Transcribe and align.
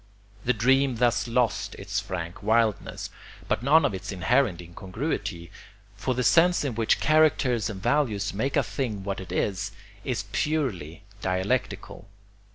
The 0.45 0.53
dream 0.53 0.95
thus 0.95 1.27
lost 1.27 1.75
its 1.75 1.99
frank 1.99 2.41
wildness, 2.41 3.11
but 3.47 3.61
none 3.61 3.85
of 3.85 3.93
its 3.93 4.11
inherent 4.11 4.59
incongruity: 4.59 5.51
for 5.95 6.15
the 6.15 6.23
sense 6.23 6.63
in 6.65 6.73
which 6.73 6.99
characters 6.99 7.69
and 7.69 7.83
values 7.83 8.33
make 8.33 8.57
a 8.57 8.63
thing 8.63 9.03
what 9.03 9.19
it 9.19 9.31
is, 9.31 9.71
is 10.03 10.25
purely 10.33 11.03
dialectical. 11.21 12.07